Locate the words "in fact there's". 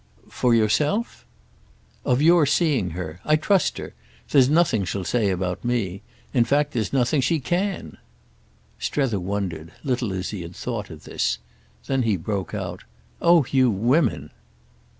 6.33-6.91